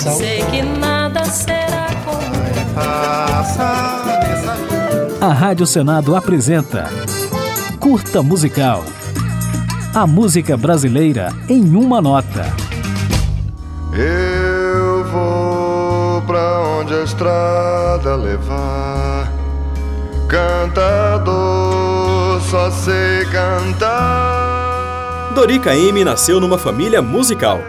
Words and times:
sal. 0.00 0.16
Sei 0.16 0.42
que 0.44 0.62
nada 0.62 1.24
será 1.26 1.88
como 2.04 2.40
A 5.20 5.32
Rádio 5.32 5.66
Senado 5.66 6.14
apresenta 6.16 6.88
Curta 7.78 8.22
Musical. 8.22 8.82
A 9.94 10.06
música 10.06 10.56
brasileira 10.56 11.30
em 11.48 11.76
uma 11.76 12.00
nota. 12.00 12.46
Eu 13.92 15.04
vou 15.04 16.22
pra 16.22 16.60
onde 16.60 16.94
a 16.94 17.02
estrada 17.02 18.16
levar. 18.16 19.30
Cantador, 20.28 22.40
só 22.48 22.70
sei 22.70 23.26
cantar. 23.26 25.32
Dori 25.34 25.58
Caymmi 25.58 26.04
nasceu 26.04 26.40
numa 26.40 26.56
família 26.56 27.02
musical. 27.02 27.60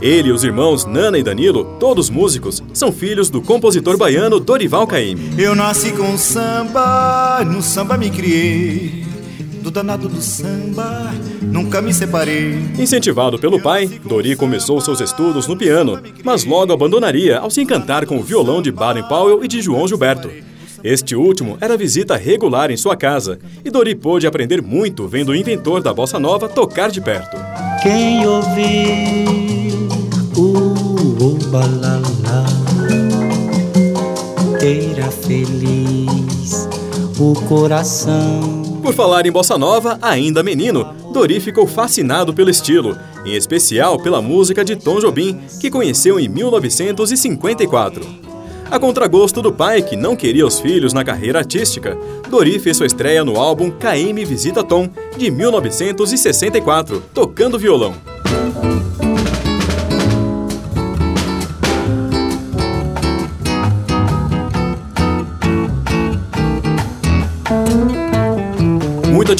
Ele 0.00 0.30
e 0.30 0.32
os 0.32 0.44
irmãos 0.44 0.86
Nana 0.86 1.18
e 1.18 1.22
Danilo, 1.22 1.76
todos 1.78 2.08
músicos, 2.08 2.62
são 2.72 2.90
filhos 2.90 3.28
do 3.28 3.42
compositor 3.42 3.98
baiano 3.98 4.40
Dorival 4.40 4.86
Caymmi. 4.86 5.34
Eu 5.36 5.54
nasci 5.54 5.92
com 5.92 6.16
samba, 6.16 7.44
no 7.44 7.60
samba 7.60 7.98
me 7.98 8.08
criei. 8.08 9.04
Do 9.60 9.70
danado 9.70 10.08
do 10.08 10.22
samba, 10.22 11.12
nunca 11.42 11.82
me 11.82 11.92
separei. 11.92 12.58
Incentivado 12.78 13.38
pelo 13.38 13.60
pai, 13.60 13.86
Dori 14.02 14.34
começou 14.36 14.80
seus 14.80 15.02
estudos 15.02 15.46
no 15.46 15.54
piano, 15.54 16.00
mas 16.24 16.46
logo 16.46 16.72
abandonaria 16.72 17.38
ao 17.38 17.50
se 17.50 17.60
encantar 17.60 18.06
com 18.06 18.16
o 18.16 18.22
violão 18.22 18.62
de 18.62 18.72
Baden 18.72 19.06
Powell 19.06 19.44
e 19.44 19.48
de 19.48 19.60
João 19.60 19.86
Gilberto. 19.86 20.30
Este 20.82 21.14
último 21.14 21.58
era 21.60 21.76
visita 21.76 22.16
regular 22.16 22.70
em 22.70 22.76
sua 22.78 22.96
casa, 22.96 23.38
e 23.62 23.70
Dori 23.70 23.94
pôde 23.94 24.26
aprender 24.26 24.62
muito 24.62 25.06
vendo 25.06 25.28
o 25.28 25.36
inventor 25.36 25.82
da 25.82 25.92
bossa 25.92 26.18
nova 26.18 26.48
tocar 26.48 26.90
de 26.90 27.02
perto. 27.02 27.36
Quem 27.82 28.26
ouviu 28.26 29.49
o 31.20 31.34
balalá 31.50 32.46
Eira 34.62 35.10
feliz 35.10 36.66
o 37.18 37.34
coração 37.46 38.80
Por 38.82 38.94
falar 38.94 39.26
em 39.26 39.30
bossa 39.30 39.58
nova, 39.58 39.98
ainda 40.00 40.42
menino, 40.42 40.94
Dori 41.12 41.38
ficou 41.38 41.66
fascinado 41.66 42.32
pelo 42.32 42.48
estilo, 42.48 42.96
em 43.26 43.34
especial 43.34 43.98
pela 43.98 44.22
música 44.22 44.64
de 44.64 44.74
Tom 44.76 44.98
Jobim, 44.98 45.38
que 45.60 45.70
conheceu 45.70 46.18
em 46.18 46.26
1954. 46.26 48.02
A 48.70 48.78
contragosto 48.78 49.42
do 49.42 49.52
pai, 49.52 49.82
que 49.82 49.96
não 49.96 50.16
queria 50.16 50.46
os 50.46 50.58
filhos 50.58 50.94
na 50.94 51.04
carreira 51.04 51.40
artística, 51.40 51.98
Dori 52.30 52.58
fez 52.58 52.78
sua 52.78 52.86
estreia 52.86 53.22
no 53.22 53.36
álbum 53.36 53.70
KM 53.70 54.24
Visita 54.24 54.64
Tom, 54.64 54.88
de 55.18 55.30
1964, 55.30 57.02
tocando 57.12 57.58
violão. 57.58 58.09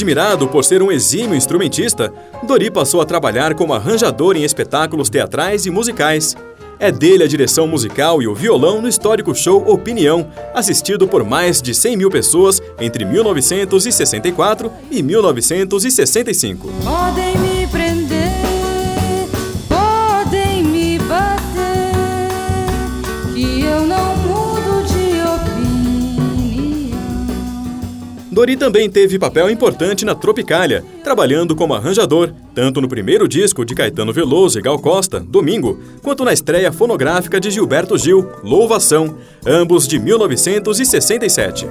Admirado 0.00 0.48
por 0.48 0.64
ser 0.64 0.82
um 0.82 0.90
exímio 0.90 1.36
instrumentista, 1.36 2.10
Dori 2.44 2.70
passou 2.70 3.02
a 3.02 3.04
trabalhar 3.04 3.54
como 3.54 3.74
arranjador 3.74 4.34
em 4.34 4.44
espetáculos 4.44 5.10
teatrais 5.10 5.66
e 5.66 5.70
musicais. 5.70 6.34
É 6.78 6.90
dele 6.90 7.22
a 7.22 7.28
direção 7.28 7.66
musical 7.66 8.22
e 8.22 8.26
o 8.26 8.34
violão 8.34 8.80
no 8.80 8.88
histórico 8.88 9.34
show 9.34 9.62
Opinião, 9.70 10.26
assistido 10.54 11.06
por 11.06 11.22
mais 11.22 11.60
de 11.60 11.74
100 11.74 11.98
mil 11.98 12.10
pessoas 12.10 12.62
entre 12.80 13.04
1964 13.04 14.72
e 14.90 15.02
1965. 15.02 16.70
Dori 28.40 28.56
também 28.56 28.88
teve 28.88 29.18
papel 29.18 29.50
importante 29.50 30.02
na 30.02 30.14
Tropicália, 30.14 30.82
trabalhando 31.04 31.54
como 31.54 31.74
arranjador, 31.74 32.32
tanto 32.54 32.80
no 32.80 32.88
primeiro 32.88 33.28
disco 33.28 33.66
de 33.66 33.74
Caetano 33.74 34.14
Veloso 34.14 34.58
e 34.58 34.62
Gal 34.62 34.78
Costa, 34.78 35.20
Domingo, 35.20 35.78
quanto 36.02 36.24
na 36.24 36.32
estreia 36.32 36.72
fonográfica 36.72 37.38
de 37.38 37.50
Gilberto 37.50 37.98
Gil, 37.98 38.26
Louvação, 38.42 39.18
ambos 39.46 39.86
de 39.86 39.98
1967. 39.98 41.66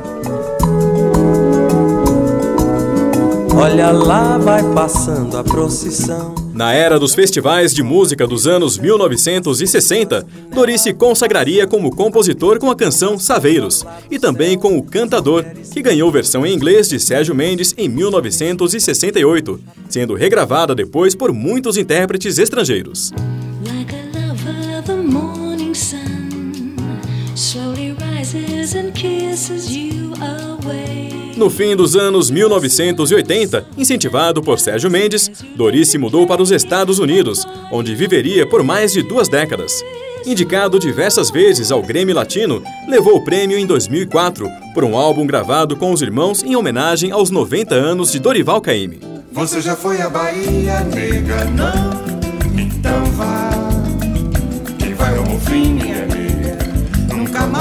Olha 3.55 3.89
lá 3.89 4.37
vai 4.37 4.61
passando 4.71 5.37
a 5.37 5.43
procissão 5.43 6.35
Na 6.59 6.73
era 6.73 6.99
dos 6.99 7.15
festivais 7.15 7.73
de 7.73 7.81
música 7.81 8.27
dos 8.27 8.45
anos 8.45 8.77
1960, 8.77 10.27
Dori 10.53 10.77
se 10.77 10.93
consagraria 10.93 11.65
como 11.65 11.89
compositor 11.89 12.59
com 12.59 12.69
a 12.69 12.75
canção 12.75 13.17
Saveiros 13.17 13.85
e 14.11 14.19
também 14.19 14.59
com 14.59 14.77
o 14.77 14.83
Cantador, 14.83 15.45
que 15.73 15.81
ganhou 15.81 16.11
versão 16.11 16.45
em 16.45 16.53
inglês 16.53 16.89
de 16.89 16.99
Sérgio 16.99 17.33
Mendes 17.33 17.73
em 17.77 17.87
1968, 17.87 19.57
sendo 19.87 20.15
regravada 20.15 20.75
depois 20.75 21.15
por 21.15 21.31
muitos 21.31 21.77
intérpretes 21.77 22.37
estrangeiros. 22.37 23.13
Like 23.65 23.93
No 31.37 31.49
fim 31.49 31.73
dos 31.73 31.95
anos 31.95 32.29
1980, 32.29 33.65
incentivado 33.77 34.41
por 34.41 34.59
Sérgio 34.59 34.91
Mendes, 34.91 35.31
Dori 35.55 35.85
se 35.85 35.97
mudou 35.97 36.27
para 36.27 36.41
os 36.41 36.51
Estados 36.51 36.99
Unidos, 36.99 37.47
onde 37.71 37.95
viveria 37.95 38.45
por 38.45 38.61
mais 38.61 38.91
de 38.91 39.01
duas 39.01 39.29
décadas. 39.29 39.81
Indicado 40.25 40.77
diversas 40.77 41.31
vezes 41.31 41.71
ao 41.71 41.81
Grêmio 41.81 42.13
Latino, 42.13 42.61
levou 42.89 43.15
o 43.15 43.23
prêmio 43.23 43.57
em 43.57 43.65
2004 43.65 44.49
por 44.73 44.83
um 44.83 44.97
álbum 44.97 45.25
gravado 45.25 45.77
com 45.77 45.93
os 45.93 46.01
irmãos 46.01 46.43
em 46.43 46.57
homenagem 46.57 47.11
aos 47.11 47.31
90 47.31 47.73
anos 47.73 48.11
de 48.11 48.19
Dorival 48.19 48.59
Caymmi. 48.59 48.99
Você 49.31 49.61
já 49.61 49.77
foi 49.77 50.01
à 50.01 50.09
Bahia, 50.09 50.81
nega? 50.81 51.45
Não? 51.45 52.08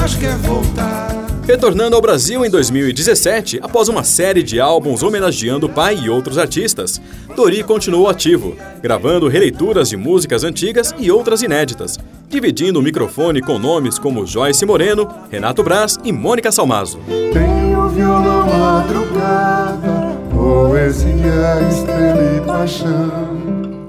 Mais 0.08 0.14
quer 0.14 0.36
voltar. 0.38 1.08
Retornando 1.46 1.96
ao 1.96 2.02
Brasil 2.02 2.44
em 2.44 2.50
2017, 2.50 3.58
após 3.62 3.88
uma 3.88 4.04
série 4.04 4.42
de 4.42 4.60
álbuns 4.60 5.02
homenageando 5.02 5.66
o 5.66 5.68
pai 5.68 5.96
e 5.96 6.10
outros 6.10 6.36
artistas, 6.36 7.00
Dori 7.34 7.62
continuou 7.62 8.08
ativo, 8.08 8.54
gravando 8.82 9.28
releituras 9.28 9.88
de 9.88 9.96
músicas 9.96 10.44
antigas 10.44 10.94
e 10.98 11.10
outras 11.10 11.42
inéditas, 11.42 11.98
dividindo 12.28 12.78
o 12.78 12.82
microfone 12.82 13.40
com 13.40 13.58
nomes 13.58 13.98
como 13.98 14.26
Joyce 14.26 14.66
Moreno, 14.66 15.08
Renato 15.30 15.62
Braz 15.62 15.98
e 16.04 16.12
Mônica 16.12 16.52
Salmazo. 16.52 17.00
Tenho 17.32 17.88
violão 17.88 18.46
madrugada, 18.46 20.18
poesia, 20.30 21.66
estrela 21.70 22.36
e 22.36 22.40
paixão. 22.46 23.27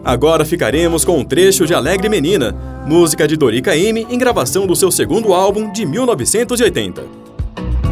Agora 0.09 0.44
ficaremos 0.44 1.06
com 1.06 1.20
um 1.20 1.24
trecho 1.24 1.68
de 1.68 1.74
Alegre 1.75 2.09
Menina, 2.09 2.52
música 2.84 3.28
de 3.28 3.38
Dori 3.38 3.62
Caymmi 3.62 4.08
em 4.09 4.18
gravação 4.18 4.66
do 4.66 4.75
seu 4.75 4.90
segundo 4.90 5.36
álbum 5.36 5.72
de 5.72 5.86
1980. 5.86 7.03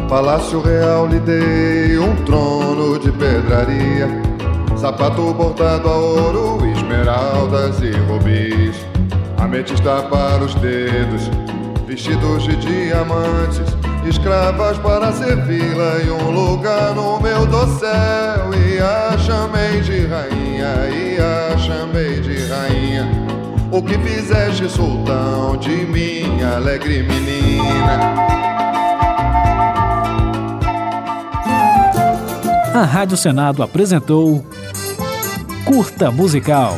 Palácio 0.08 0.60
Real 0.60 1.06
lhe 1.06 1.20
dei 1.20 1.96
um 1.96 2.16
trono 2.24 2.98
de 2.98 3.12
pedraria, 3.12 4.08
sapato 4.76 5.32
bordado 5.32 5.88
a 5.88 5.96
ouro, 5.96 6.66
esmeraldas 6.66 7.80
e 7.82 7.92
rubis, 7.92 8.74
ametista 9.38 10.02
para 10.02 10.42
os 10.42 10.56
dedos, 10.56 11.30
vestidos 11.86 12.42
de 12.42 12.56
diamantes, 12.56 13.77
escravas 14.06 14.78
para 14.78 15.12
servi-la 15.12 15.98
e 16.04 16.10
um 16.10 16.30
lugar 16.30 16.94
no 16.94 17.20
meu 17.20 17.46
dossel. 17.46 18.52
E 18.54 18.78
a 18.78 19.16
chamei 19.18 19.80
de 19.80 20.06
rainha, 20.06 20.88
e 20.90 21.18
a 21.18 21.58
chamei 21.58 22.20
de 22.20 22.46
rainha. 22.46 23.08
O 23.70 23.82
que 23.82 23.98
fizeste, 23.98 24.68
sultão, 24.68 25.56
de 25.56 25.84
minha 25.86 26.56
alegre 26.56 27.02
menina? 27.02 28.28
A 32.74 32.84
Rádio 32.84 33.16
Senado 33.16 33.62
apresentou 33.62 34.44
Curta 35.64 36.10
Musical. 36.10 36.74